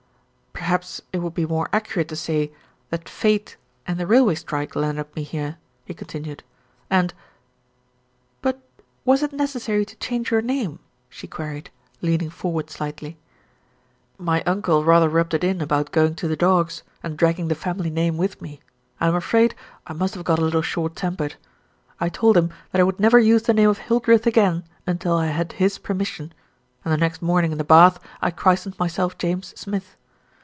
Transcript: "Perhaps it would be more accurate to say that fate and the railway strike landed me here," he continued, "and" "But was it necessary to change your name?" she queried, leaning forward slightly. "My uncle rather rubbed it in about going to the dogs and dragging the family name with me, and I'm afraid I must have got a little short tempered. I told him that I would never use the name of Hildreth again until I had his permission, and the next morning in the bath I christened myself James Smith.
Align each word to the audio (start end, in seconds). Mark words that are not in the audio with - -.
"Perhaps 0.53 1.01
it 1.11 1.17
would 1.17 1.33
be 1.33 1.45
more 1.45 1.67
accurate 1.73 2.07
to 2.09 2.15
say 2.15 2.53
that 2.91 3.09
fate 3.09 3.57
and 3.87 3.99
the 3.99 4.07
railway 4.07 4.35
strike 4.35 4.75
landed 4.75 5.13
me 5.15 5.23
here," 5.23 5.57
he 5.83 5.93
continued, 5.93 6.43
"and" 6.89 7.13
"But 8.41 8.61
was 9.03 9.21
it 9.23 9.33
necessary 9.33 9.83
to 9.85 9.95
change 9.97 10.31
your 10.31 10.41
name?" 10.41 10.79
she 11.09 11.27
queried, 11.27 11.71
leaning 11.99 12.29
forward 12.29 12.69
slightly. 12.69 13.17
"My 14.17 14.43
uncle 14.43 14.85
rather 14.85 15.09
rubbed 15.09 15.33
it 15.33 15.43
in 15.43 15.59
about 15.61 15.91
going 15.91 16.15
to 16.15 16.27
the 16.27 16.37
dogs 16.37 16.83
and 17.03 17.17
dragging 17.17 17.47
the 17.49 17.55
family 17.55 17.89
name 17.89 18.15
with 18.15 18.39
me, 18.41 18.61
and 18.99 19.09
I'm 19.09 19.15
afraid 19.17 19.55
I 19.87 19.93
must 19.93 20.13
have 20.15 20.23
got 20.23 20.39
a 20.39 20.43
little 20.45 20.61
short 20.61 20.95
tempered. 20.95 21.35
I 21.99 22.07
told 22.07 22.37
him 22.37 22.53
that 22.71 22.79
I 22.79 22.83
would 22.83 22.99
never 22.99 23.19
use 23.19 23.43
the 23.43 23.53
name 23.53 23.69
of 23.69 23.79
Hildreth 23.79 24.27
again 24.27 24.63
until 24.87 25.17
I 25.17 25.27
had 25.27 25.53
his 25.53 25.79
permission, 25.79 26.33
and 26.85 26.93
the 26.93 26.97
next 26.97 27.21
morning 27.21 27.51
in 27.51 27.57
the 27.57 27.65
bath 27.65 27.99
I 28.21 28.31
christened 28.31 28.79
myself 28.79 29.17
James 29.17 29.59
Smith. 29.59 29.97